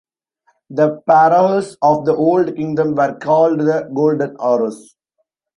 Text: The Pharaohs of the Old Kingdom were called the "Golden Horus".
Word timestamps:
The 0.71 1.03
Pharaohs 1.05 1.77
of 1.83 2.05
the 2.05 2.15
Old 2.15 2.55
Kingdom 2.55 2.95
were 2.95 3.19
called 3.21 3.59
the 3.59 3.87
"Golden 3.93 4.35
Horus". 4.39 4.95